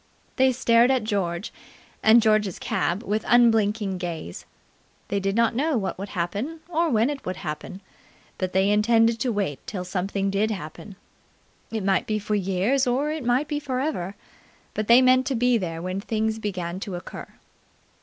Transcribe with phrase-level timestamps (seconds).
[0.37, 1.53] They stared at George
[2.01, 4.45] and George's cab with unblinking gaze.
[5.09, 7.81] They did not know what would happen or when it would happen,
[8.39, 10.95] but they intended to wait till something did happen.
[11.69, 14.15] It might be for years or it might be for ever,
[14.73, 17.27] but they meant to be there when things began to occur.